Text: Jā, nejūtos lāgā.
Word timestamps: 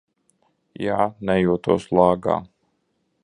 Jā, 0.85 0.95
nejūtos 1.31 1.87
lāgā. 1.99 2.39